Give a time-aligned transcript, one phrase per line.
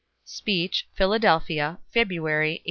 [0.25, 2.59] (Speech, Philadelphia, February, 1861.)